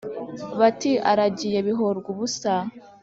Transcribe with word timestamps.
bati: 0.59 0.91
aragiye 1.11 1.59
bihorwubusa. 1.67 2.53